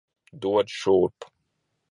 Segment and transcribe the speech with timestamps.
[0.45, 1.29] Dod šurp!